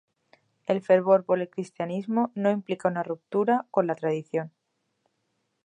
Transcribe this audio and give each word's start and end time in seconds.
El 0.65 0.81
fervor 0.81 1.25
por 1.25 1.39
el 1.41 1.47
cristianismo 1.51 2.31
no 2.33 2.49
implica 2.49 2.87
una 2.87 3.03
ruptura 3.03 3.67
con 3.69 3.85
la 3.85 3.93
tradición. 3.93 4.51